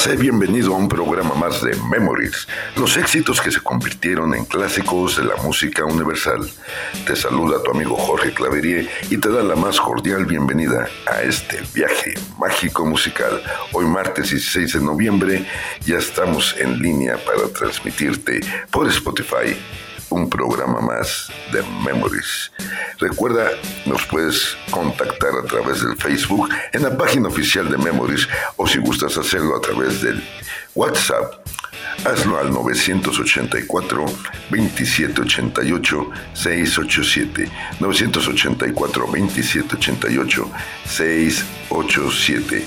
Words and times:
sé 0.00 0.16
bienvenido 0.16 0.74
a 0.74 0.78
un 0.78 0.88
programa 0.88 1.34
más 1.34 1.60
de 1.60 1.76
Memories, 1.90 2.48
los 2.74 2.96
éxitos 2.96 3.38
que 3.38 3.50
se 3.50 3.60
convirtieron 3.60 4.34
en 4.34 4.46
clásicos 4.46 5.18
de 5.18 5.24
la 5.24 5.36
música 5.36 5.84
universal. 5.84 6.40
Te 7.06 7.14
saluda 7.14 7.62
tu 7.62 7.70
amigo 7.72 7.96
Jorge 7.96 8.32
Claverie 8.32 8.88
y 9.10 9.18
te 9.18 9.28
da 9.28 9.42
la 9.42 9.56
más 9.56 9.78
cordial 9.78 10.24
bienvenida 10.24 10.88
a 11.06 11.20
este 11.20 11.60
viaje 11.74 12.14
mágico 12.38 12.86
musical. 12.86 13.42
Hoy 13.74 13.84
martes 13.84 14.30
16 14.30 14.72
de 14.72 14.80
noviembre 14.80 15.46
ya 15.84 15.98
estamos 15.98 16.56
en 16.58 16.80
línea 16.80 17.18
para 17.18 17.52
transmitirte 17.52 18.40
por 18.70 18.88
Spotify 18.88 19.54
un 20.10 20.28
programa 20.28 20.80
más 20.80 21.30
de 21.52 21.62
Memories. 21.84 22.52
Recuerda, 22.98 23.50
nos 23.86 24.04
puedes 24.06 24.56
contactar 24.70 25.30
a 25.42 25.46
través 25.46 25.82
del 25.82 25.96
Facebook 25.96 26.48
en 26.72 26.82
la 26.82 26.96
página 26.96 27.28
oficial 27.28 27.70
de 27.70 27.78
Memories 27.78 28.28
o 28.56 28.66
si 28.66 28.78
gustas 28.78 29.16
hacerlo 29.16 29.56
a 29.56 29.60
través 29.60 30.02
del 30.02 30.22
WhatsApp, 30.74 31.46
hazlo 32.04 32.38
al 32.38 32.50
984 32.52 34.04
2788 34.50 36.10
687 36.34 37.50
984 37.80 39.06
2788 39.06 40.50
687 40.86 42.64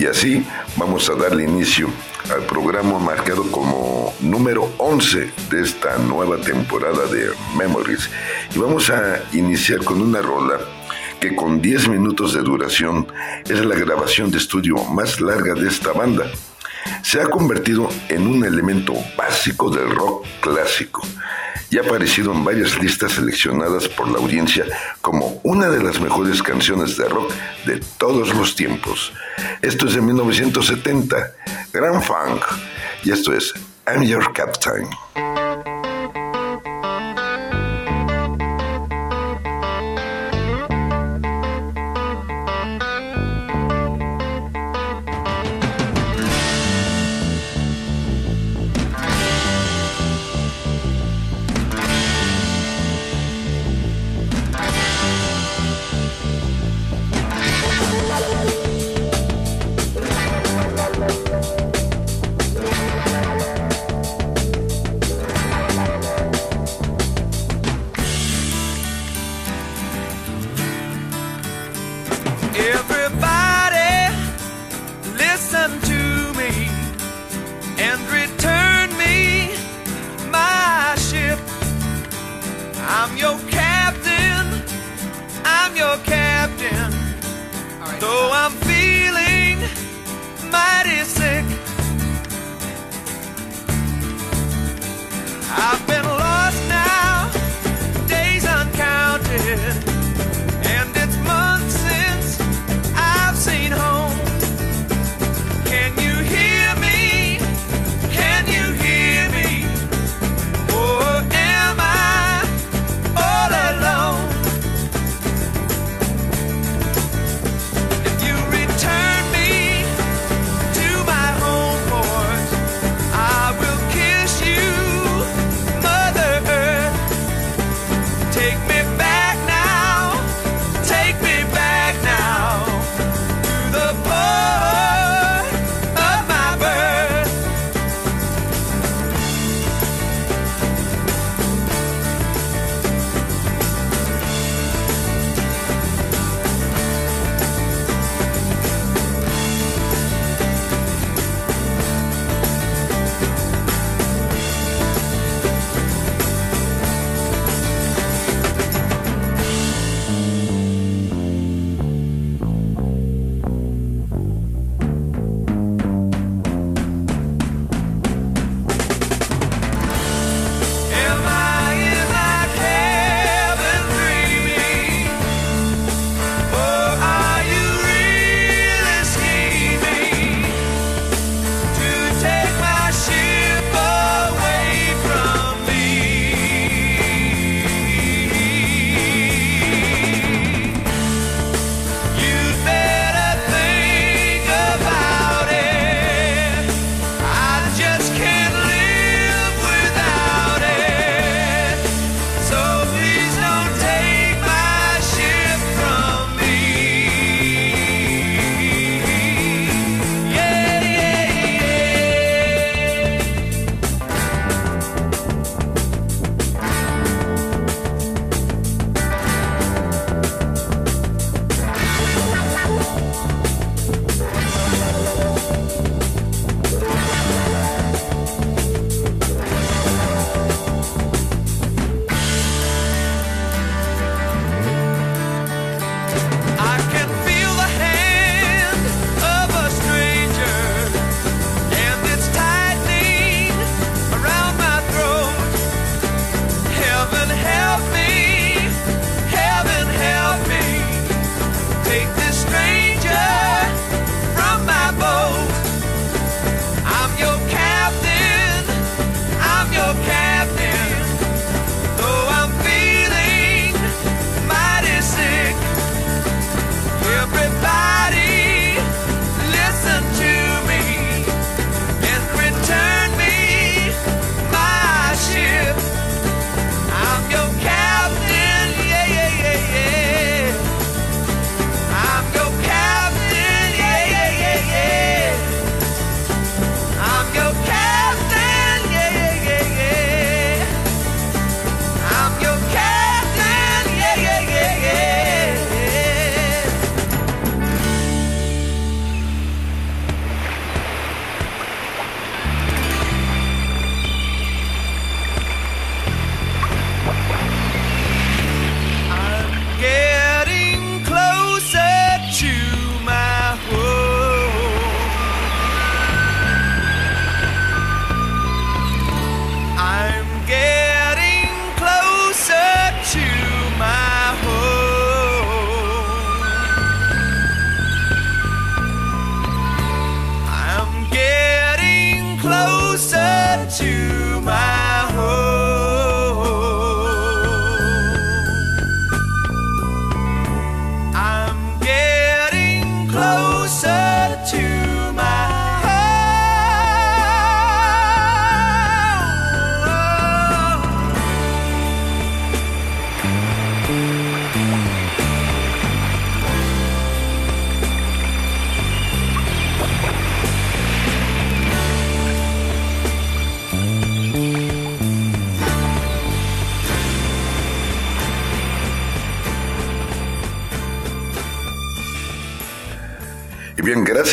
y 0.00 0.06
así 0.06 0.46
vamos 0.76 1.10
a 1.10 1.14
darle 1.14 1.44
inicio 1.44 1.88
al 2.34 2.46
programa 2.46 2.98
marcado 2.98 3.42
como 3.50 4.14
número 4.20 4.72
11 4.78 5.30
de 5.50 5.62
esta 5.62 5.98
nueva 5.98 6.38
temporada 6.38 7.06
de 7.06 7.30
Memories. 7.58 8.08
Y 8.54 8.58
vamos 8.58 8.88
a 8.88 9.22
iniciar 9.32 9.84
con 9.84 10.00
una 10.00 10.22
rola 10.22 10.58
que 11.20 11.36
con 11.36 11.60
10 11.60 11.88
minutos 11.88 12.32
de 12.32 12.40
duración 12.40 13.06
es 13.44 13.62
la 13.62 13.74
grabación 13.74 14.30
de 14.30 14.38
estudio 14.38 14.76
más 14.84 15.20
larga 15.20 15.52
de 15.52 15.68
esta 15.68 15.92
banda. 15.92 16.24
Se 17.02 17.20
ha 17.20 17.26
convertido 17.26 17.88
en 18.08 18.26
un 18.26 18.44
elemento 18.44 18.94
básico 19.16 19.70
del 19.70 19.90
rock 19.90 20.26
clásico 20.40 21.02
y 21.70 21.78
ha 21.78 21.82
aparecido 21.82 22.32
en 22.32 22.44
varias 22.44 22.78
listas 22.78 23.12
seleccionadas 23.12 23.88
por 23.88 24.08
la 24.08 24.18
audiencia 24.18 24.64
como 25.00 25.40
una 25.44 25.68
de 25.68 25.82
las 25.82 26.00
mejores 26.00 26.42
canciones 26.42 26.96
de 26.96 27.08
rock 27.08 27.32
de 27.64 27.80
todos 27.98 28.34
los 28.34 28.56
tiempos. 28.56 29.12
Esto 29.62 29.86
es 29.86 29.94
de 29.94 30.00
1970, 30.00 31.32
Grand 31.72 32.02
Funk, 32.02 32.42
y 33.04 33.12
esto 33.12 33.32
es 33.32 33.54
I'm 33.86 34.02
Your 34.02 34.32
Captain. 34.32 34.88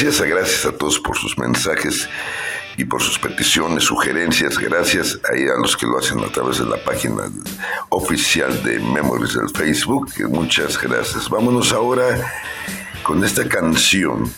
Gracias, 0.03 0.65
a 0.65 0.71
todos 0.71 0.99
por 0.99 1.17
sus 1.17 1.37
mensajes 1.39 2.07
y 2.77 2.85
por 2.85 3.01
sus 3.01 3.17
peticiones, 3.17 3.83
sugerencias. 3.83 4.59
Gracias 4.59 5.19
a 5.23 5.59
los 5.59 5.75
que 5.75 5.87
lo 5.87 5.97
hacen 5.97 6.19
a 6.19 6.31
través 6.31 6.59
de 6.59 6.65
la 6.65 6.77
página 6.77 7.23
oficial 7.89 8.63
de 8.63 8.77
Memories 8.79 9.33
del 9.33 9.49
Facebook. 9.49 10.11
Muchas 10.29 10.79
gracias. 10.79 11.27
Vámonos 11.29 11.71
ahora 11.73 12.31
con 13.01 13.23
esta 13.23 13.47
canción 13.49 14.31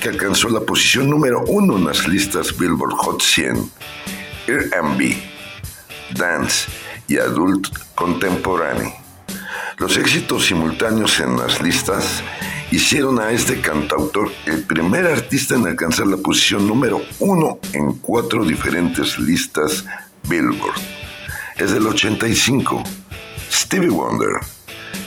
que 0.00 0.10
alcanzó 0.10 0.48
la 0.48 0.60
posición 0.60 1.10
número 1.10 1.42
uno 1.46 1.76
en 1.76 1.86
las 1.86 2.06
listas 2.06 2.56
Billboard 2.56 2.92
Hot 2.92 3.20
100, 3.20 3.70
R&B, 4.46 5.16
Dance 6.14 6.68
y 7.08 7.18
Adult 7.18 7.66
Contemporáneo. 7.96 8.92
Los 9.78 9.96
éxitos 9.96 10.46
simultáneos 10.46 11.18
en 11.18 11.36
las 11.36 11.60
listas 11.60 12.22
hicieron 12.70 13.20
a 13.20 13.30
este 13.32 13.60
cantautor 13.60 14.30
el 14.46 14.62
primer 14.64 15.06
artista 15.06 15.56
en 15.56 15.66
alcanzar 15.66 16.06
la 16.06 16.16
posición 16.16 16.66
número 16.66 17.02
uno 17.18 17.58
en 17.72 17.94
cuatro 17.94 18.44
diferentes 18.44 19.18
listas 19.18 19.84
Billboard. 20.28 20.80
Es 21.56 21.72
del 21.72 21.86
85, 21.86 22.82
Stevie 23.50 23.90
Wonder, 23.90 24.40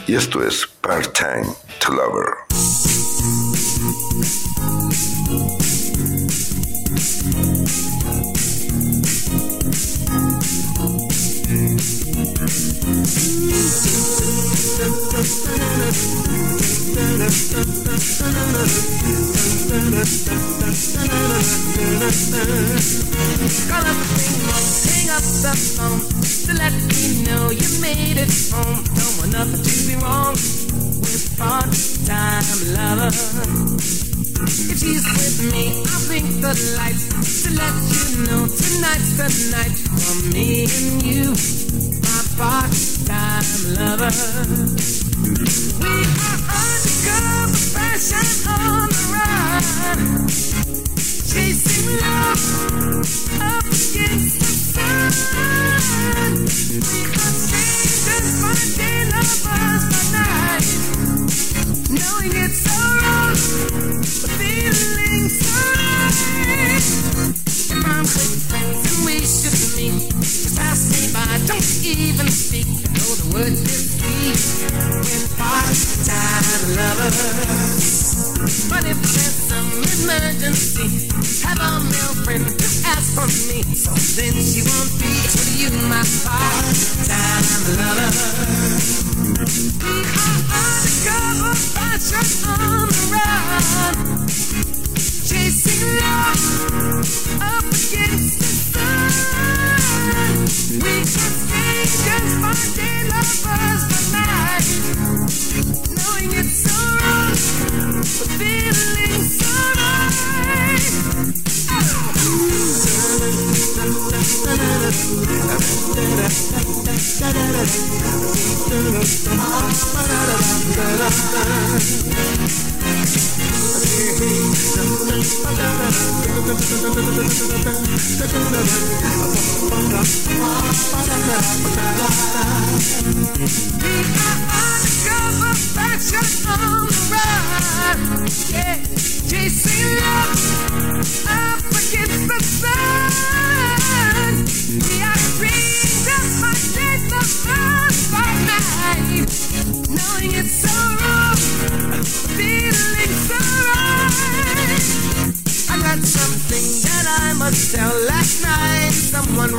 y 0.07 0.15
esto 0.15 0.45
es 0.45 0.67
Part-Time 0.81 1.47
to 1.79 1.93
Lover. 1.93 2.82
Hang 24.87 25.09
up 25.09 25.23
the 25.43 25.53
phone 25.75 25.99
to 26.45 26.53
let 26.53 26.73
me 26.73 27.23
know 27.23 27.51
you 27.51 27.67
made 27.81 28.17
it 28.17 28.31
home. 28.51 28.83
Don't 28.95 29.15
want 29.19 29.31
nothing 29.33 29.63
to 29.63 29.73
be 29.87 29.95
wrong 30.01 30.33
with 30.33 31.35
part-time 31.37 32.73
lover. 32.75 33.11
If 34.43 34.79
she's 34.79 35.03
with 35.03 35.51
me, 35.51 35.83
I'll 35.83 36.07
blink 36.07 36.29
the 36.41 36.53
lights 36.77 37.05
to 37.43 37.49
let 37.51 37.75
you 37.91 38.05
know 38.27 38.47
tonight's 38.47 39.11
the 39.19 39.27
night 39.51 39.75
for 39.99 40.15
me 40.33 40.63
and 40.63 41.03
you, 41.03 41.35
part-time 42.37 43.45
lover. 43.75 44.11
We 45.81 45.93
are 46.27 46.41
undercover 46.59 47.57
fashion 47.73 48.27
on 48.49 48.89
the 48.89 49.03
run 49.13 50.27
chasing 51.33 51.89
love 51.99 52.43
up 53.41 53.65
against 53.65 54.42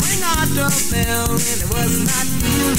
rang 0.05 0.23
our 0.23 0.47
doorbell, 0.57 1.31
and 1.33 1.59
it 1.65 1.69
was 1.73 1.93
not 2.05 2.27
you, 2.45 2.77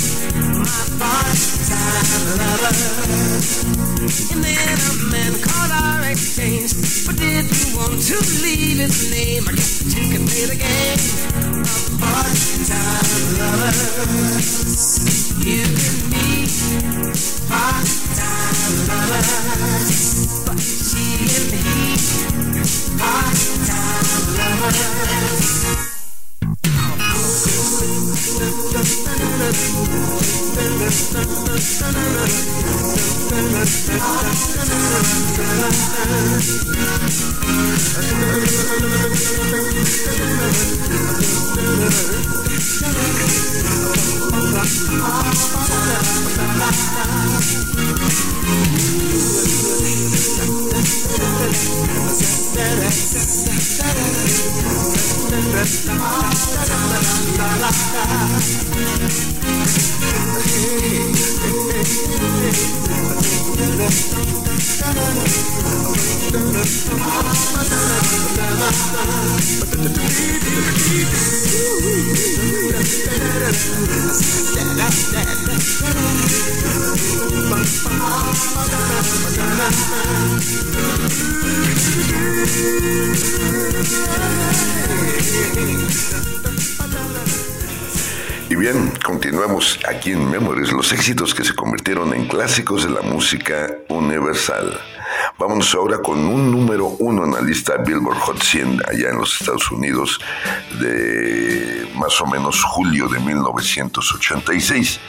my 0.62 0.84
part-time 1.00 2.26
lover. 2.38 2.76
And 4.32 4.40
then 4.44 4.78
a 4.80 4.94
man 5.12 5.34
called 5.42 5.55
Y 88.48 88.56
bien, 88.56 88.92
continuamos 89.04 89.80
aquí 89.90 90.12
en 90.12 90.30
Memories, 90.30 90.72
los 90.72 90.92
éxitos 90.92 91.34
que 91.34 91.44
se 91.44 91.56
convirtieron 91.56 92.14
en 92.14 92.28
clásicos 92.28 92.84
de 92.84 92.92
la 92.92 93.02
música 93.02 93.76
universal. 93.90 94.80
Vámonos 95.40 95.74
ahora 95.74 95.98
con 95.98 96.20
un 96.20 96.52
número 96.52 96.88
uno 97.00 97.26
en 97.26 97.34
la 97.34 97.42
lista 97.42 97.78
Billboard 97.78 98.20
Hot 98.20 98.42
100 98.42 98.82
allá 98.88 99.10
en 99.10 99.18
los 99.18 99.42
Estados 99.42 99.72
Unidos 99.72 100.20
de 100.80 101.92
más 101.96 102.22
o 102.22 102.28
menos 102.28 102.64
julio 102.64 103.08
de 103.08 103.20
1986. 103.20 105.00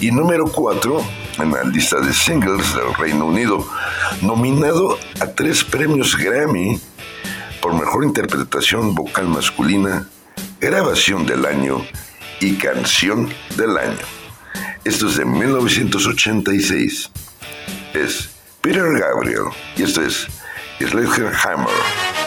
Y 0.00 0.10
número 0.10 0.46
cuatro 0.46 1.02
en 1.38 1.52
la 1.52 1.64
lista 1.64 2.00
de 2.00 2.12
singles 2.12 2.74
del 2.74 2.94
Reino 2.94 3.26
Unido, 3.26 3.66
nominado 4.20 4.98
a 5.20 5.26
tres 5.26 5.62
premios 5.64 6.16
Grammy 6.16 6.80
por 7.60 7.74
mejor 7.74 8.04
interpretación 8.04 8.94
vocal 8.94 9.28
masculina, 9.28 10.08
grabación 10.60 11.26
del 11.26 11.46
año 11.46 11.84
y 12.40 12.54
canción 12.54 13.28
del 13.56 13.76
año. 13.78 13.98
Esto 14.84 15.08
es 15.08 15.16
de 15.16 15.24
1986. 15.24 17.10
Es 17.94 18.30
Peter 18.60 18.98
Gabriel 18.98 19.44
y 19.76 19.84
esto 19.84 20.02
es 20.02 20.26
Hammer. 21.44 22.21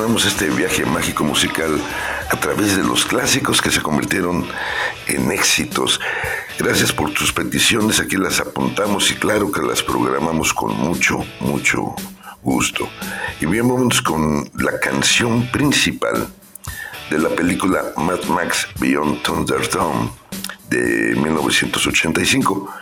Continuamos 0.00 0.24
este 0.24 0.48
viaje 0.48 0.86
mágico 0.86 1.24
musical 1.24 1.78
a 2.30 2.40
través 2.40 2.74
de 2.74 2.82
los 2.82 3.04
clásicos 3.04 3.60
que 3.60 3.70
se 3.70 3.82
convirtieron 3.82 4.46
en 5.06 5.30
éxitos. 5.30 6.00
Gracias 6.58 6.90
por 6.90 7.12
tus 7.12 7.34
peticiones, 7.34 8.00
aquí 8.00 8.16
las 8.16 8.40
apuntamos 8.40 9.10
y 9.10 9.16
claro 9.16 9.52
que 9.52 9.60
las 9.60 9.82
programamos 9.82 10.54
con 10.54 10.74
mucho, 10.74 11.22
mucho 11.40 11.94
gusto. 12.42 12.88
Y 13.42 13.44
bien, 13.44 13.68
vamos 13.68 14.00
con 14.00 14.50
la 14.54 14.80
canción 14.80 15.46
principal 15.52 16.28
de 17.10 17.18
la 17.18 17.28
película 17.28 17.92
Mad 17.98 18.24
Max 18.24 18.68
Beyond 18.78 19.22
Thunderdome 19.22 20.12
de 20.70 21.14
1985. 21.14 22.74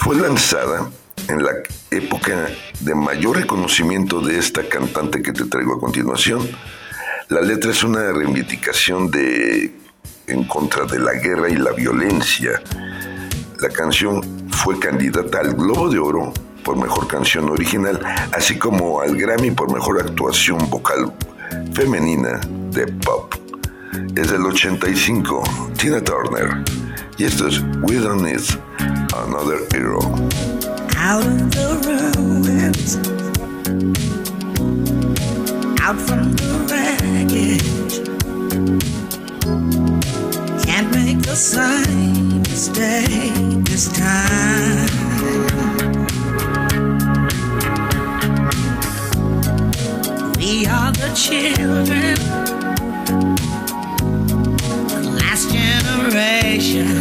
Fue 0.00 0.16
lanzada 0.16 0.90
en 1.28 1.42
la 1.44 1.52
época 1.90 2.48
de 2.80 2.94
mayor 2.94 3.36
reconocimiento 3.36 4.20
de 4.20 4.38
esta 4.38 4.68
cantante 4.68 5.22
que 5.22 5.32
te 5.32 5.44
traigo 5.44 5.74
a 5.74 5.80
continuación. 5.80 6.48
La 7.28 7.40
letra 7.40 7.70
es 7.70 7.82
una 7.82 8.12
reivindicación 8.12 9.10
de 9.10 9.74
en 10.26 10.44
contra 10.44 10.84
de 10.84 10.98
la 10.98 11.14
guerra 11.14 11.48
y 11.48 11.56
la 11.56 11.72
violencia. 11.72 12.62
La 13.60 13.68
canción 13.68 14.22
fue 14.50 14.78
candidata 14.78 15.40
al 15.40 15.54
Globo 15.54 15.88
de 15.88 15.98
Oro 15.98 16.32
por 16.64 16.76
mejor 16.76 17.08
canción 17.08 17.48
original, 17.48 18.00
así 18.32 18.58
como 18.58 19.00
al 19.00 19.16
Grammy 19.16 19.50
por 19.50 19.72
mejor 19.72 20.00
actuación 20.00 20.68
vocal 20.70 21.12
femenina 21.72 22.40
de 22.70 22.86
pop. 22.86 23.34
Es 24.14 24.30
del 24.30 24.44
85, 24.44 25.42
Tina 25.78 26.00
Turner. 26.02 26.87
Es 27.20 27.40
We 27.82 27.98
Don't 27.98 28.22
Need 28.22 28.48
Another 29.12 29.58
Hero. 29.72 29.98
Out 30.94 31.26
of 31.26 31.50
the 31.50 31.68
ruins, 32.14 32.96
out 35.82 35.98
from 35.98 36.32
the 36.34 36.52
wreckage. 36.70 38.06
Can't 40.64 40.90
make 40.94 41.20
the 41.22 41.34
same 41.34 42.38
mistake 42.42 43.64
this 43.64 43.88
time. 43.88 44.88
We 50.38 50.66
are 50.66 50.92
the 50.92 51.10
children 51.16 52.38
generation. 56.10 56.97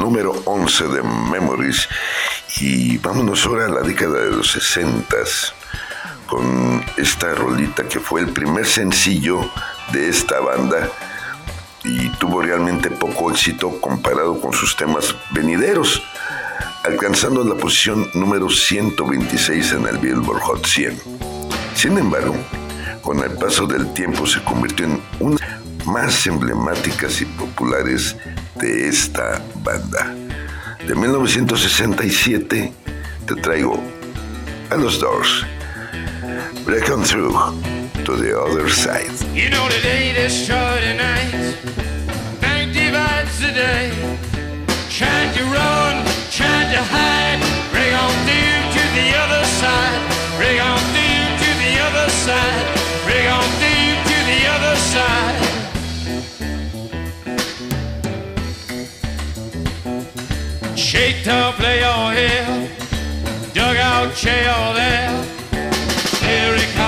Número 0.00 0.32
11 0.46 0.88
de 0.88 1.02
Memories 1.02 1.86
y 2.58 2.96
vámonos 2.96 3.44
ahora 3.44 3.66
a 3.66 3.68
la 3.68 3.82
década 3.82 4.18
de 4.18 4.30
los 4.30 4.50
60 4.52 5.14
con 6.26 6.82
esta 6.96 7.34
rolita 7.34 7.84
que 7.86 8.00
fue 8.00 8.22
el 8.22 8.28
primer 8.28 8.64
sencillo 8.64 9.38
de 9.92 10.08
esta 10.08 10.40
banda 10.40 10.88
y 11.84 12.08
tuvo 12.16 12.40
realmente 12.40 12.90
poco 12.90 13.30
éxito 13.30 13.78
comparado 13.82 14.40
con 14.40 14.54
sus 14.54 14.74
temas 14.74 15.14
venideros, 15.32 16.02
alcanzando 16.84 17.44
la 17.44 17.56
posición 17.56 18.08
número 18.14 18.48
126 18.48 19.72
en 19.72 19.86
el 19.86 19.98
Billboard 19.98 20.40
Hot 20.40 20.66
100. 20.66 20.98
Sin 21.74 21.98
embargo, 21.98 22.34
con 23.02 23.22
el 23.22 23.32
paso 23.32 23.66
del 23.66 23.92
tiempo 23.92 24.26
se 24.26 24.42
convirtió 24.44 24.86
en 24.86 25.02
una 25.20 25.60
más 25.84 26.26
emblemáticas 26.26 27.20
y 27.20 27.26
populares 27.26 28.16
de 28.60 28.88
esta 28.88 29.40
banda. 29.62 30.14
De 30.86 30.94
1967 30.94 32.72
te 33.26 33.34
traigo 33.36 33.82
a 34.70 34.76
los 34.76 35.00
Doors. 35.00 35.46
Break 36.64 36.90
on 36.90 37.02
through 37.02 37.32
to 38.04 38.16
the 38.16 38.38
other 38.38 38.68
side. 38.68 39.10
You 39.34 39.50
know 39.50 39.66
today 39.68 40.12
destroyed 40.12 40.82
the 40.82 40.94
night, 40.94 41.32
night 42.42 42.72
divides 42.72 43.40
the 43.40 43.52
day. 43.52 43.90
Trying 44.90 45.32
to 45.34 45.42
run, 45.44 46.04
trying 46.30 46.70
to 46.72 46.82
hide. 46.82 47.40
Break 47.72 47.94
on 47.94 48.12
through 48.26 48.60
to 48.76 48.82
the 48.98 49.16
other 49.16 49.44
side. 49.60 50.00
Break 50.36 50.60
on 50.60 50.78
through 50.92 51.28
to 51.42 51.50
the 51.64 51.80
other 51.80 52.08
side. 52.10 52.66
Break 53.04 53.26
on 53.30 53.48
through 53.60 53.94
to 54.10 54.16
the 54.28 54.40
other 54.54 54.76
side. 54.76 55.49
Eight 61.02 61.24
to 61.24 61.54
play 61.56 61.82
all 61.82 62.10
here, 62.10 62.68
dugout 63.54 64.14
chair 64.14 64.52
there. 64.74 65.24
Here 66.20 66.54
it 66.54 66.74
comes. 66.74 66.79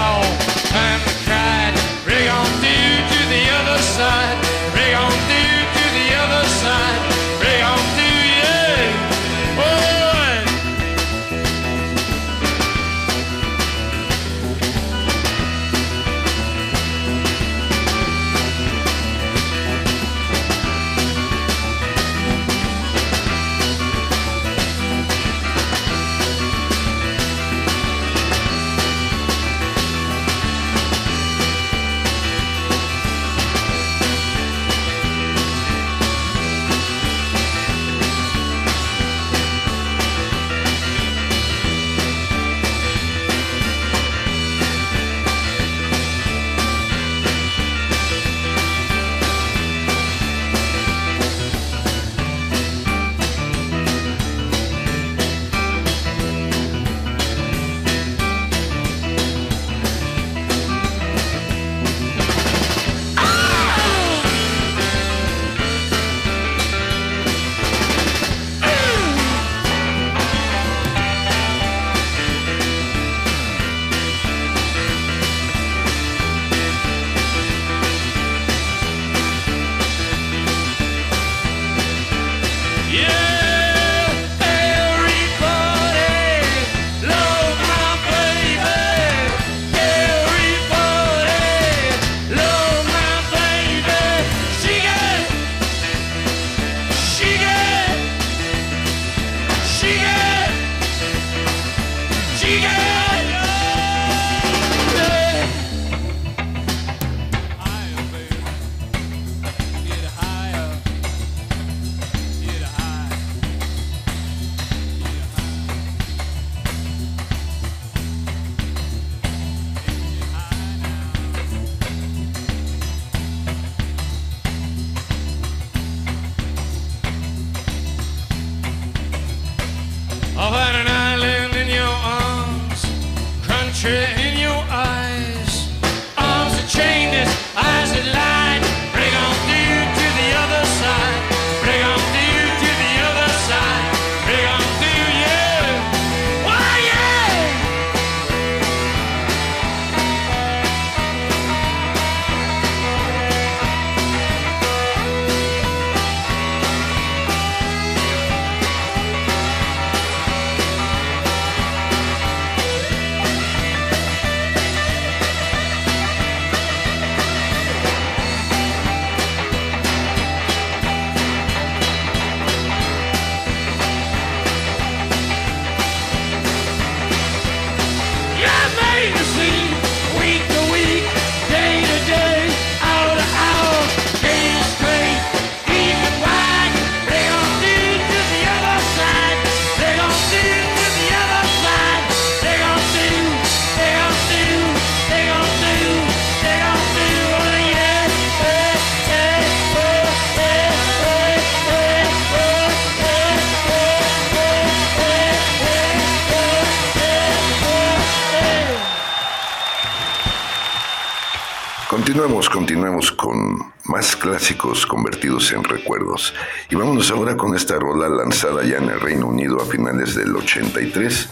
Con 217.42 217.56
esta 217.56 217.76
rola 217.76 218.08
lanzada 218.08 218.62
ya 218.62 218.76
en 218.76 218.88
el 218.88 219.00
Reino 219.00 219.26
Unido 219.26 219.60
a 219.60 219.66
finales 219.66 220.14
del 220.14 220.36
83. 220.36 221.28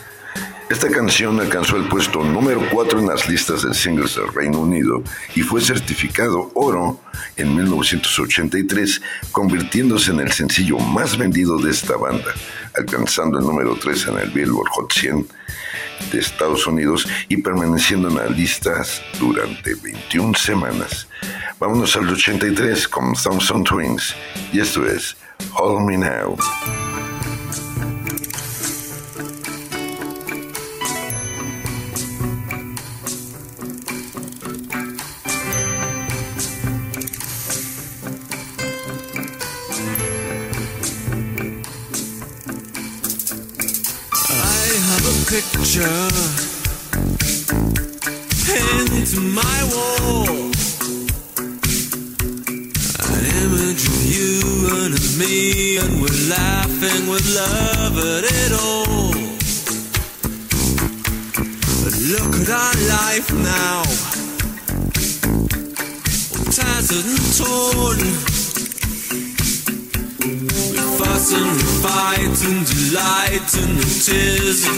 Esta 0.68 0.90
canción 0.90 1.38
alcanzó 1.38 1.76
el 1.76 1.86
puesto 1.86 2.24
número 2.24 2.60
4 2.72 2.98
en 2.98 3.06
las 3.06 3.28
listas 3.28 3.62
de 3.62 3.72
singles 3.72 4.16
del 4.16 4.26
Reino 4.34 4.58
Unido 4.58 5.04
y 5.36 5.42
fue 5.42 5.60
certificado 5.60 6.50
oro 6.54 7.00
en 7.36 7.54
1983, 7.54 9.00
convirtiéndose 9.30 10.10
en 10.10 10.18
el 10.18 10.32
sencillo 10.32 10.80
más 10.80 11.16
vendido 11.16 11.58
de 11.58 11.70
esta 11.70 11.96
banda, 11.96 12.34
alcanzando 12.76 13.38
el 13.38 13.44
número 13.44 13.76
3 13.76 14.08
en 14.08 14.18
el 14.18 14.30
Billboard 14.30 14.68
Hot 14.70 14.92
100 14.92 15.28
de 16.10 16.18
Estados 16.18 16.66
Unidos 16.66 17.06
y 17.28 17.36
permaneciendo 17.36 18.08
en 18.08 18.16
las 18.16 18.36
listas 18.36 19.00
durante 19.20 19.76
21 19.76 20.34
semanas. 20.34 21.06
Vámonos 21.60 21.94
al 21.94 22.08
83 22.08 22.88
con 22.88 23.12
Thompson 23.14 23.62
Twins. 23.62 24.16
Y 24.52 24.58
esto 24.58 24.84
es 24.86 25.16
Hold 25.48 25.86
Me 25.86 25.96
Now. 25.96 26.36
I 44.22 44.72
have 44.88 45.06
a 45.06 45.16
picture 45.30 46.39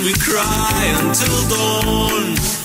we 0.05 0.13
cry 0.15 0.95
until 0.99 1.49
dawn. 1.49 2.62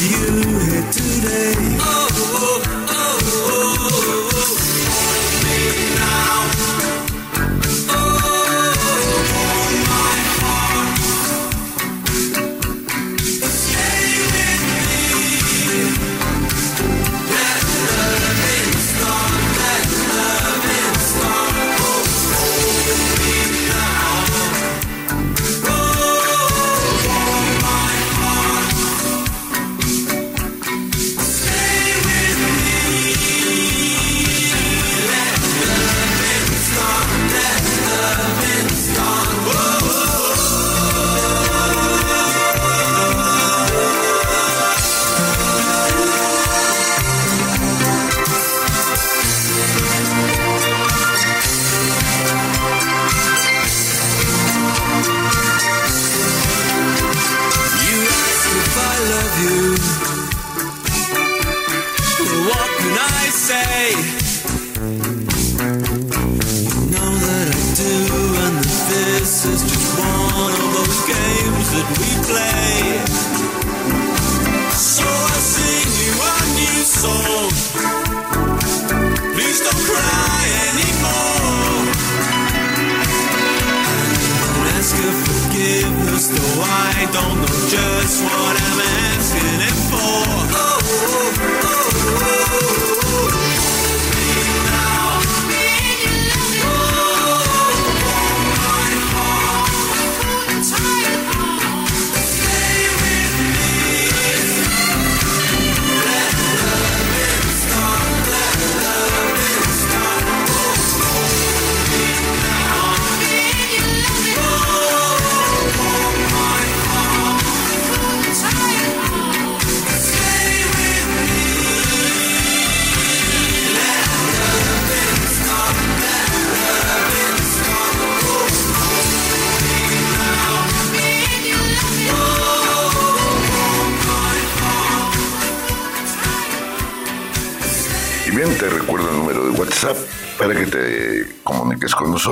You 0.00 0.39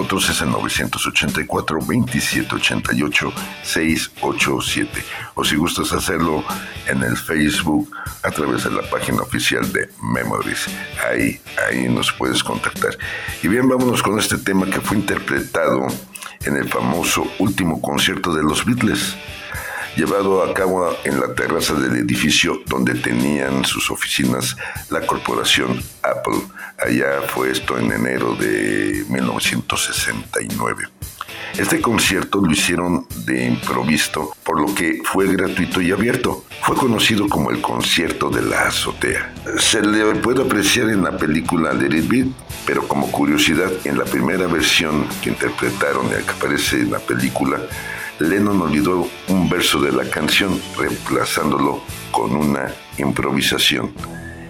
comuniques 0.08 0.18
con 0.18 0.18
nosotros 0.18 0.30
es 0.30 0.40
el 0.40 0.50
984 0.50 1.78
2788 1.80 3.32
687 3.62 5.04
o 5.34 5.44
si 5.44 5.56
gustas 5.56 5.92
hacerlo 5.92 6.44
en 6.86 7.02
el 7.02 7.16
Facebook 7.16 7.90
a 8.22 8.30
través 8.30 8.64
de 8.64 8.70
la 8.70 8.82
página 8.90 9.22
oficial 9.22 9.70
de 9.72 9.88
Memories. 10.02 10.66
Ahí, 11.08 11.40
ahí 11.68 11.88
nos 11.88 12.12
puedes 12.12 12.42
contactar. 12.42 12.96
Y 13.42 13.48
bien, 13.48 13.68
vámonos 13.68 14.02
con 14.02 14.18
este 14.18 14.38
tema 14.38 14.66
que 14.66 14.80
fue 14.80 14.96
interpretado 14.96 15.86
en 16.44 16.56
el 16.56 16.68
famoso 16.68 17.24
último 17.38 17.80
concierto 17.80 18.34
de 18.34 18.42
los 18.42 18.64
Beatles 18.64 19.16
llevado 19.96 20.44
a 20.44 20.54
cabo 20.54 20.96
en 21.04 21.18
la 21.18 21.34
terraza 21.34 21.74
del 21.74 21.96
edificio 21.96 22.60
donde 22.66 22.94
tenían 22.94 23.64
sus 23.64 23.90
oficinas 23.90 24.56
la 24.90 25.04
corporación 25.04 25.82
Allá 26.78 27.22
fue 27.28 27.50
esto 27.50 27.78
en 27.78 27.92
enero 27.92 28.34
de 28.34 29.04
1969. 29.08 30.84
Este 31.56 31.80
concierto 31.80 32.40
lo 32.40 32.52
hicieron 32.52 33.06
de 33.26 33.46
improviso, 33.46 34.32
por 34.44 34.60
lo 34.60 34.72
que 34.74 35.00
fue 35.04 35.26
gratuito 35.26 35.80
y 35.80 35.90
abierto. 35.90 36.44
Fue 36.62 36.76
conocido 36.76 37.28
como 37.28 37.50
el 37.50 37.60
concierto 37.60 38.30
de 38.30 38.42
la 38.42 38.68
azotea. 38.68 39.34
Se 39.58 39.82
le 39.82 40.14
puede 40.16 40.42
apreciar 40.42 40.88
en 40.90 41.02
la 41.02 41.16
película 41.16 41.72
Let 41.72 41.96
It 41.96 42.08
Be, 42.08 42.26
pero 42.64 42.86
como 42.86 43.10
curiosidad, 43.10 43.72
en 43.84 43.98
la 43.98 44.04
primera 44.04 44.46
versión 44.46 45.06
que 45.22 45.30
interpretaron 45.30 46.06
y 46.06 46.22
que 46.22 46.30
aparece 46.30 46.80
en 46.80 46.92
la 46.92 47.00
película, 47.00 47.60
Lennon 48.20 48.62
olvidó 48.62 49.08
un 49.28 49.48
verso 49.48 49.80
de 49.80 49.92
la 49.92 50.08
canción, 50.08 50.60
reemplazándolo 50.76 51.82
con 52.12 52.36
una 52.36 52.72
improvisación. 52.98 53.92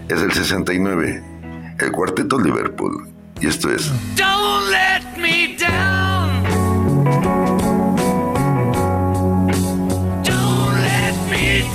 Es 0.07 0.21
el 0.21 0.31
69, 0.31 1.23
el 1.81 1.91
cuarteto 1.91 2.39
Liverpool. 2.39 3.07
Y 3.41 3.47
esto 3.47 3.71
es... 3.71 3.91
Don't 4.15 4.69
let 4.69 5.17
me 5.17 5.55
down. 5.57 6.43
Don't 10.23 10.81
let 10.81 11.15
me 11.31 11.69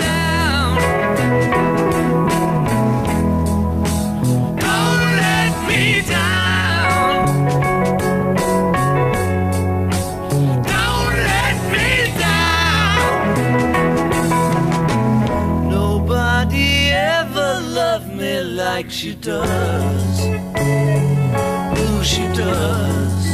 does. 22.34 23.26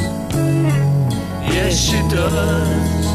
Yes, 1.55 1.75
she 1.79 1.99
does. 2.09 3.07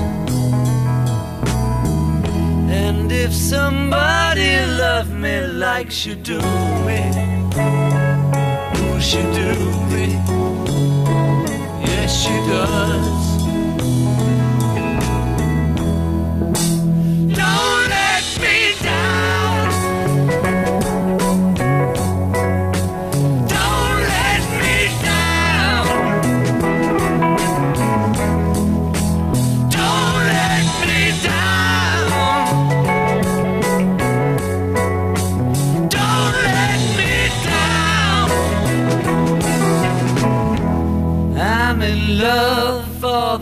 And 2.70 3.12
if 3.12 3.34
somebody 3.34 4.66
loved 4.66 5.14
me 5.14 5.42
like 5.48 5.92
she 5.92 6.16
do 6.16 6.40
me, 6.88 7.02
ooh, 8.80 9.00
she 9.00 9.22
do 9.40 9.50
me. 9.92 10.08
Yes, 11.88 12.10
she 12.22 12.36
does. 12.50 13.15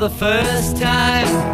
The 0.03 0.09
first 0.09 0.75
time. 0.81 1.52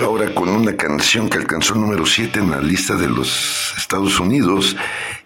Ahora 0.00 0.34
con 0.34 0.48
una 0.48 0.76
canción 0.76 1.28
que 1.28 1.38
alcanzó 1.38 1.74
el 1.74 1.80
número 1.80 2.06
7 2.06 2.40
en 2.40 2.50
la 2.50 2.60
lista 2.60 2.94
de 2.94 3.08
los 3.08 3.74
Estados 3.76 4.18
Unidos 4.18 4.76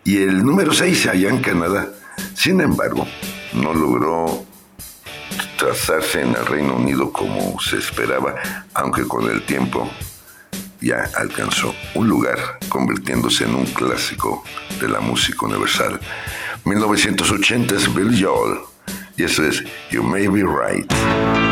y 0.04 0.18
el 0.18 0.44
número 0.44 0.74
6 0.74 1.06
allá 1.06 1.30
en 1.30 1.40
Canadá. 1.40 1.88
Sin 2.34 2.60
embargo, 2.60 3.06
no 3.54 3.72
logró 3.72 4.44
trazarse 5.56 6.22
en 6.22 6.30
el 6.30 6.44
Reino 6.44 6.76
Unido 6.76 7.12
como 7.12 7.58
se 7.60 7.78
esperaba, 7.78 8.34
aunque 8.74 9.04
con 9.04 9.30
el 9.30 9.42
tiempo 9.42 9.88
ya 10.80 11.08
alcanzó 11.16 11.74
un 11.94 12.08
lugar, 12.08 12.38
convirtiéndose 12.68 13.44
en 13.44 13.54
un 13.54 13.66
clásico 13.66 14.44
de 14.80 14.88
la 14.88 15.00
música 15.00 15.46
universal. 15.46 15.98
1980 16.64 17.74
es 17.74 17.94
Bill 17.94 18.22
Joel 18.22 18.58
y 19.16 19.24
eso 19.24 19.44
es 19.44 19.62
You 19.90 20.02
May 20.02 20.26
Be 20.28 20.42
Right. 20.42 21.47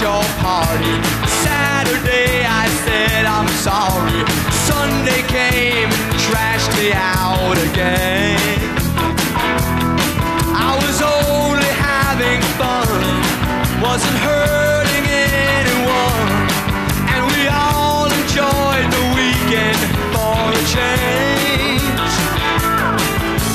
Your 0.00 0.24
party. 0.40 0.96
Saturday 1.44 2.40
I 2.46 2.66
said 2.84 3.26
I'm 3.26 3.48
sorry. 3.60 4.24
Sunday 4.64 5.20
came 5.28 5.90
and 5.92 6.12
trashed 6.24 6.72
me 6.80 6.88
out 6.94 7.58
again. 7.68 8.40
I 10.56 10.72
was 10.80 10.98
only 11.04 11.72
having 11.76 12.40
fun, 12.56 12.88
wasn't 13.84 14.16
hurting 14.24 15.04
anyone, 15.04 16.32
and 17.12 17.20
we 17.36 17.42
all 17.52 18.08
enjoyed 18.08 18.88
the 18.96 19.04
weekend 19.20 19.80
for 20.16 20.40
a 20.48 20.62
change. 20.76 22.12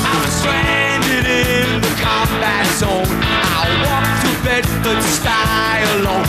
I 0.06 0.14
was 0.22 0.32
stranded 0.38 1.26
in 1.26 1.80
the 1.82 1.92
combat 1.98 2.66
zone. 2.78 3.10
I 3.58 3.66
walked 3.82 4.18
to 4.22 4.30
Bedford 4.46 5.02
style 5.02 5.90
alone. 5.98 6.25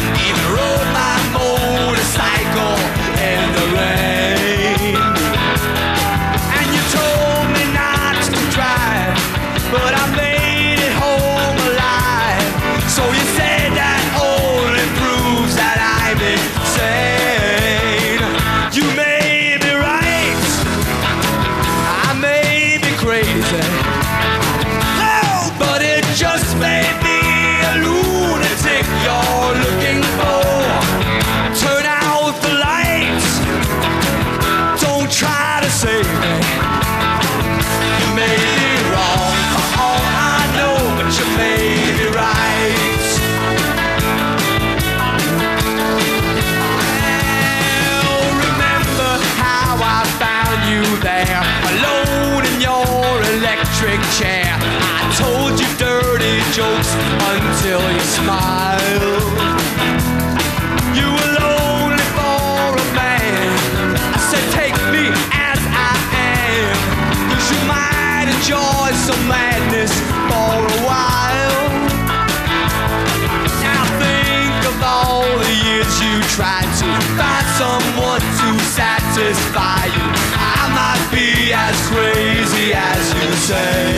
Say. 83.48 83.97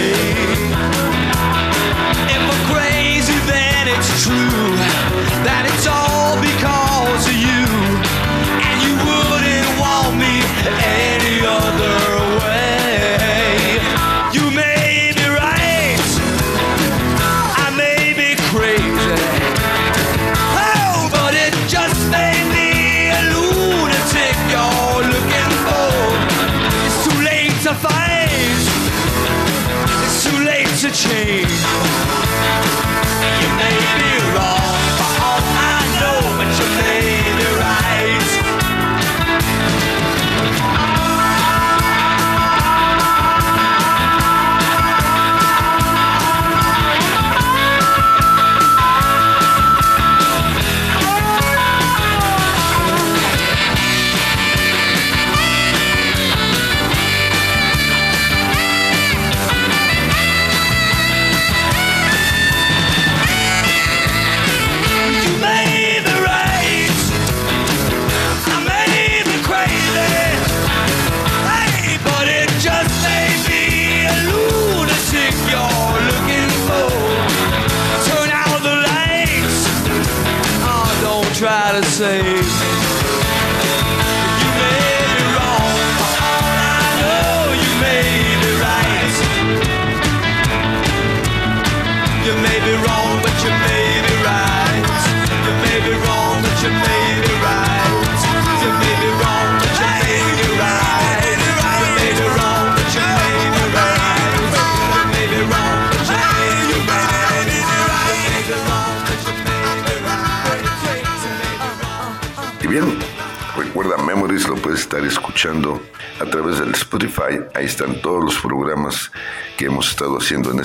Hey. 31.10 31.49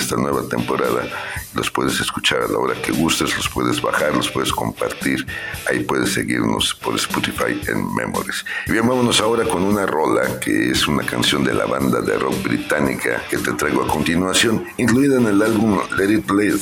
Esta 0.05 0.17
nueva 0.17 0.47
temporada. 0.47 1.01
Los 1.55 1.71
puedes 1.71 1.99
escuchar 1.99 2.43
a 2.43 2.47
la 2.47 2.59
hora 2.59 2.79
que 2.79 2.91
gustes, 2.91 3.35
los 3.35 3.49
puedes 3.49 3.81
bajar, 3.81 4.15
los 4.15 4.29
puedes 4.29 4.51
compartir. 4.51 5.25
Ahí 5.67 5.79
puedes 5.79 6.13
seguirnos 6.13 6.75
por 6.75 6.95
Spotify 6.95 7.59
en 7.67 7.91
Memories. 7.95 8.45
Y 8.67 8.73
bien, 8.73 8.87
vámonos 8.87 9.19
ahora 9.19 9.45
con 9.45 9.63
una 9.63 9.87
rola 9.87 10.39
que 10.39 10.69
es 10.69 10.87
una 10.87 11.03
canción 11.03 11.43
de 11.43 11.55
la 11.55 11.65
banda 11.65 12.01
de 12.01 12.19
rock 12.19 12.43
británica 12.43 13.23
que 13.31 13.39
te 13.39 13.51
traigo 13.53 13.83
a 13.83 13.87
continuación, 13.87 14.63
incluida 14.77 15.17
en 15.17 15.25
el 15.25 15.41
álbum 15.41 15.79
Let 15.97 16.11
It 16.11 16.27
Bleed, 16.27 16.59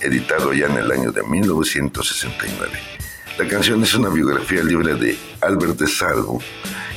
editado 0.00 0.52
ya 0.52 0.66
en 0.66 0.78
el 0.78 0.90
año 0.90 1.12
de 1.12 1.22
1969. 1.22 2.72
La 3.38 3.46
canción 3.46 3.84
es 3.84 3.94
una 3.94 4.08
biografía 4.08 4.64
libre 4.64 4.96
de 4.96 5.16
Albert 5.40 5.78
de 5.78 5.86
Salvo, 5.86 6.42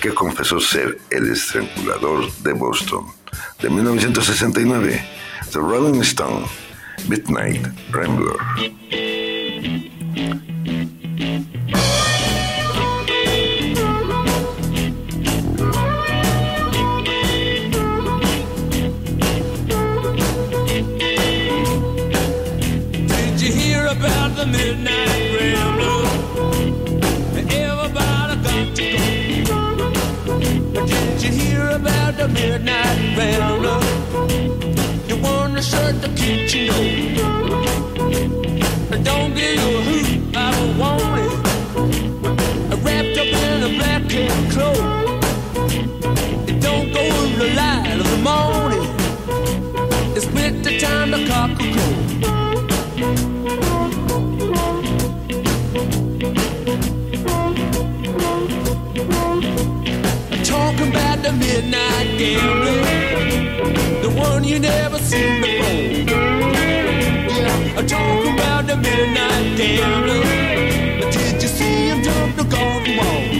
que 0.04 0.14
confesó 0.14 0.60
ser 0.60 0.98
el 1.12 1.32
estrangulador 1.32 2.30
de 2.40 2.52
Boston. 2.52 3.06
De 3.62 3.70
1969, 3.70 5.02
The 5.54 5.60
Rolling 5.60 6.02
Stone, 6.02 6.46
Midnight 7.08 7.66
Rambler. 7.90 8.36
Midnight 33.16 33.40
rambler? 33.40 33.80
The. 35.08 36.74
Don't 39.04 39.34
give 39.34 39.60
a 39.60 39.82
hoot, 39.88 40.36
I 40.36 40.52
don't 40.52 40.78
want 40.78 41.20
it. 41.20 41.34
Wrapped 42.84 43.18
up 43.18 43.28
in 43.28 43.64
a 43.64 43.72
don't 46.60 46.94
go 46.94 47.02
in 47.02 47.40
the 47.40 47.50
light 47.56 47.98
of 48.00 48.08
the 48.10 48.18
morning. 48.30 48.86
It's 50.16 50.28
winter 50.28 50.80
time 50.80 51.12
the 51.12 51.26
cock 51.28 51.58
will 51.58 51.74
crow. 51.74 52.03
Talking 60.74 60.90
about 60.90 61.22
the 61.22 61.32
midnight 61.34 62.18
gambler, 62.18 62.82
the 64.02 64.10
one 64.10 64.44
you 64.44 64.58
never 64.58 64.98
seen 64.98 65.40
before. 65.40 66.16
Yeah, 67.30 67.82
talking 67.88 68.34
about 68.34 68.66
the 68.66 68.78
midnight 68.78 69.56
gambler. 69.56 71.12
Did 71.12 71.44
you 71.44 71.48
see 71.48 71.90
him 71.90 72.02
jump 72.02 72.38
the 72.38 72.44
garden 72.46 72.98
wall? 72.98 73.33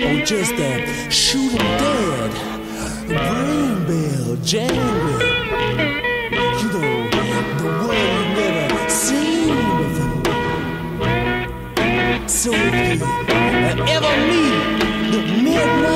or 0.00 0.24
just 0.24 0.52
a 0.54 0.86
shooting 1.10 1.58
dead, 1.58 2.30
brain 3.06 3.84
bell, 3.86 4.36
jangling. 4.42 5.20
You 6.60 6.68
know, 6.72 7.08
the 7.10 7.64
world 7.64 7.94
you've 7.94 8.32
never 8.36 8.90
seen 8.90 9.56
before. 9.78 10.24
So 12.28 12.50
if 12.52 13.00
you 13.00 13.06
ever 13.94 14.14
meet 14.28 15.12
the 15.12 15.20
midnight. 15.42 15.95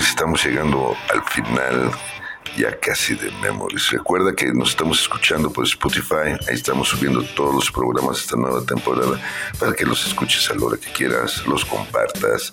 Estamos 0.00 0.44
llegando 0.44 0.96
al 1.12 1.22
final 1.24 1.90
ya 2.56 2.78
casi 2.78 3.14
de 3.14 3.30
Memories. 3.42 3.90
Recuerda 3.90 4.34
que 4.34 4.52
nos 4.52 4.70
estamos 4.70 5.00
escuchando 5.00 5.50
por 5.52 5.64
Spotify, 5.64 6.36
ahí 6.48 6.54
estamos 6.54 6.88
subiendo 6.88 7.22
todos 7.34 7.54
los 7.54 7.70
programas 7.70 8.16
de 8.16 8.22
esta 8.22 8.36
nueva 8.36 8.62
temporada 8.64 9.20
para 9.58 9.72
que 9.72 9.84
los 9.84 10.06
escuches 10.06 10.50
a 10.50 10.54
la 10.54 10.64
hora 10.64 10.76
que 10.76 10.90
quieras, 10.92 11.46
los 11.46 11.64
compartas, 11.64 12.52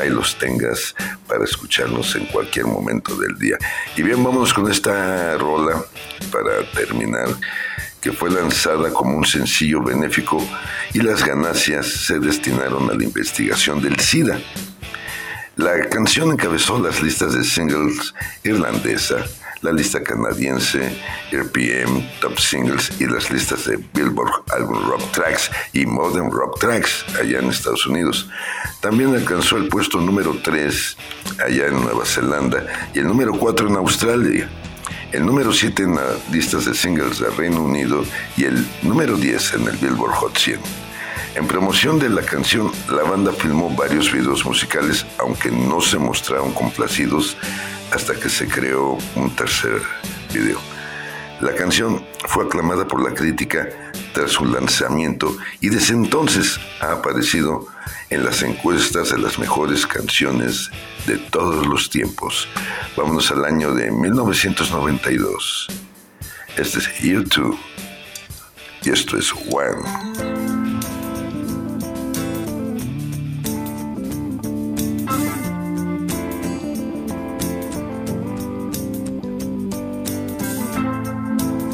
ahí 0.00 0.10
los 0.10 0.36
tengas 0.38 0.94
para 1.26 1.44
escucharnos 1.44 2.14
en 2.14 2.26
cualquier 2.26 2.66
momento 2.66 3.14
del 3.16 3.38
día. 3.38 3.58
Y 3.96 4.02
bien, 4.02 4.22
vámonos 4.22 4.54
con 4.54 4.70
esta 4.70 5.36
rola 5.38 5.84
para 6.30 6.64
terminar 6.72 7.28
que 8.00 8.12
fue 8.12 8.30
lanzada 8.30 8.92
como 8.92 9.16
un 9.16 9.24
sencillo 9.24 9.82
benéfico 9.82 10.42
y 10.94 11.00
las 11.00 11.24
ganancias 11.24 11.86
se 11.86 12.20
destinaron 12.20 12.88
a 12.90 12.94
la 12.94 13.02
investigación 13.02 13.82
del 13.82 13.98
SIDA. 13.98 14.38
La 15.56 15.88
canción 15.88 16.30
encabezó 16.32 16.78
las 16.78 17.02
listas 17.02 17.32
de 17.32 17.42
singles 17.42 18.12
irlandesa, 18.44 19.24
la 19.62 19.72
lista 19.72 20.02
canadiense 20.02 21.00
RPM 21.32 22.06
Top 22.20 22.38
Singles 22.38 23.00
y 23.00 23.06
las 23.06 23.30
listas 23.30 23.64
de 23.64 23.78
Billboard 23.94 24.44
Album 24.54 24.86
Rock 24.86 25.12
Tracks 25.12 25.50
y 25.72 25.86
Modern 25.86 26.30
Rock 26.30 26.60
Tracks 26.60 27.06
allá 27.18 27.38
en 27.38 27.48
Estados 27.48 27.86
Unidos. 27.86 28.28
También 28.82 29.14
alcanzó 29.14 29.56
el 29.56 29.68
puesto 29.68 29.98
número 29.98 30.36
3 30.44 30.96
allá 31.46 31.68
en 31.68 31.80
Nueva 31.80 32.04
Zelanda 32.04 32.90
y 32.92 32.98
el 32.98 33.06
número 33.06 33.32
4 33.32 33.68
en 33.68 33.76
Australia. 33.76 34.50
El 35.12 35.24
número 35.24 35.54
7 35.54 35.84
en 35.84 35.94
las 35.94 36.28
listas 36.30 36.66
de 36.66 36.74
singles 36.74 37.18
de 37.18 37.30
Reino 37.30 37.62
Unido 37.62 38.04
y 38.36 38.44
el 38.44 38.62
número 38.82 39.16
10 39.16 39.54
en 39.54 39.68
el 39.68 39.76
Billboard 39.78 40.12
Hot 40.16 40.36
100. 40.36 40.85
En 41.36 41.46
promoción 41.46 41.98
de 41.98 42.08
la 42.08 42.22
canción, 42.22 42.72
la 42.88 43.02
banda 43.02 43.30
filmó 43.30 43.68
varios 43.68 44.10
videos 44.10 44.46
musicales, 44.46 45.04
aunque 45.18 45.50
no 45.50 45.82
se 45.82 45.98
mostraron 45.98 46.54
complacidos 46.54 47.36
hasta 47.92 48.14
que 48.14 48.30
se 48.30 48.48
creó 48.48 48.96
un 49.14 49.36
tercer 49.36 49.82
video. 50.32 50.58
La 51.42 51.54
canción 51.54 52.02
fue 52.26 52.46
aclamada 52.46 52.88
por 52.88 53.06
la 53.06 53.14
crítica 53.14 53.68
tras 54.14 54.30
su 54.30 54.46
lanzamiento 54.46 55.36
y 55.60 55.68
desde 55.68 55.92
entonces 55.92 56.58
ha 56.80 56.92
aparecido 56.92 57.66
en 58.08 58.24
las 58.24 58.42
encuestas 58.42 59.10
de 59.10 59.18
las 59.18 59.38
mejores 59.38 59.86
canciones 59.86 60.70
de 61.06 61.18
todos 61.18 61.66
los 61.66 61.90
tiempos. 61.90 62.48
Vámonos 62.96 63.30
al 63.30 63.44
año 63.44 63.74
de 63.74 63.90
1992. 63.90 65.66
Este 66.56 66.78
es 66.78 66.98
YouTube 67.02 67.58
y 68.82 68.88
esto 68.88 69.18
es 69.18 69.30
One. 69.50 70.75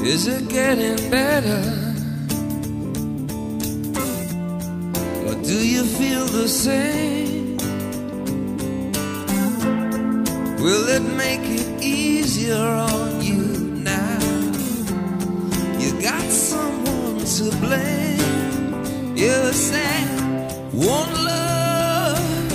Is 0.05 0.27
it 0.27 0.49
getting 0.49 0.97
better? 1.11 1.63
Or 5.27 5.35
do 5.45 5.59
you 5.65 5.85
feel 5.85 6.25
the 6.27 6.49
same? 6.49 7.57
Will 10.59 10.89
it 10.89 11.03
make 11.17 11.45
it 11.45 11.83
easier 11.83 12.57
on 12.57 13.23
you 13.23 13.43
now? 13.85 14.19
You 15.79 15.93
got 16.03 16.29
someone 16.31 17.19
to 17.19 17.45
blame. 17.59 19.17
You 19.17 19.53
say, 19.53 20.05
one 20.73 21.13
love, 21.25 22.53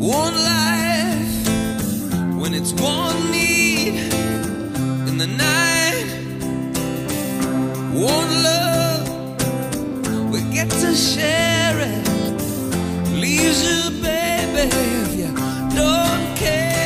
one 0.00 0.34
life, 0.34 1.48
when 2.40 2.54
it's 2.54 2.72
one 2.72 3.30
need. 3.30 3.45
to 10.80 10.94
share 10.94 11.78
it 11.78 12.06
leaves 13.12 13.62
you, 13.64 13.90
baby, 14.02 14.68
if 14.68 15.14
you 15.16 15.32
don't 15.74 16.36
care. 16.36 16.76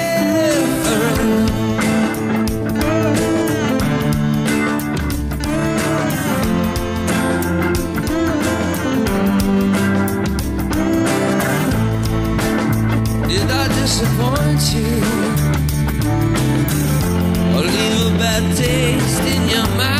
Did 13.29 13.51
I 13.51 13.67
disappoint 13.81 14.63
you 14.73 14.93
or 17.57 17.63
leave 17.63 18.07
a 18.07 18.19
bad 18.19 18.57
taste 18.57 19.23
in 19.23 19.49
your 19.49 19.67
mouth? 19.77 20.00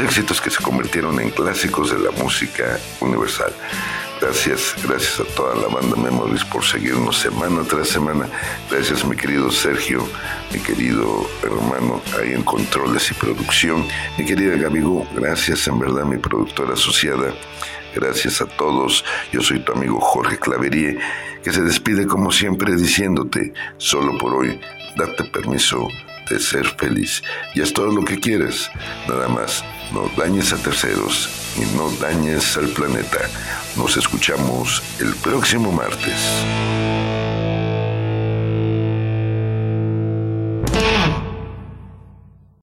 éxitos 0.00 0.40
que 0.40 0.50
se 0.50 0.62
convirtieron 0.62 1.20
en 1.20 1.30
clásicos 1.30 1.90
de 1.90 1.98
la 1.98 2.10
música 2.12 2.78
universal. 3.00 3.52
Gracias, 4.20 4.74
gracias 4.86 5.20
a 5.20 5.34
toda 5.34 5.54
la 5.54 5.68
banda 5.68 5.96
Memories 5.96 6.44
por 6.44 6.64
seguirnos 6.64 7.18
semana 7.18 7.62
tras 7.64 7.88
semana. 7.88 8.28
Gracias 8.70 9.04
mi 9.04 9.16
querido 9.16 9.50
Sergio, 9.50 10.06
mi 10.52 10.60
querido 10.60 11.26
hermano 11.42 12.02
ahí 12.18 12.32
en 12.32 12.42
controles 12.42 13.10
y 13.10 13.14
producción. 13.14 13.86
Mi 14.18 14.24
querida 14.24 14.56
Gabigo, 14.56 15.06
gracias 15.14 15.66
en 15.68 15.78
verdad 15.78 16.04
mi 16.04 16.18
productora 16.18 16.74
asociada. 16.74 17.34
Gracias 17.94 18.40
a 18.40 18.46
todos. 18.46 19.04
Yo 19.32 19.40
soy 19.42 19.60
tu 19.60 19.72
amigo 19.72 20.00
Jorge 20.00 20.38
Claverie, 20.38 20.98
que 21.42 21.52
se 21.52 21.62
despide 21.62 22.06
como 22.06 22.30
siempre 22.30 22.76
diciéndote, 22.76 23.54
solo 23.78 24.18
por 24.18 24.34
hoy, 24.34 24.60
date 24.96 25.24
permiso 25.24 25.88
de 26.28 26.38
ser 26.38 26.66
feliz. 26.76 27.22
Y 27.54 27.62
es 27.62 27.72
todo 27.72 27.90
lo 27.92 28.04
que 28.04 28.18
quieres, 28.18 28.70
nada 29.08 29.28
más 29.28 29.64
no 29.92 30.10
dañes 30.16 30.52
a 30.52 30.56
terceros 30.56 31.28
y 31.56 31.76
no 31.76 31.90
dañes 32.00 32.56
al 32.56 32.68
planeta. 32.68 33.20
Nos 33.76 33.96
escuchamos 33.96 34.82
el 35.00 35.14
próximo 35.16 35.72
martes. 35.72 37.49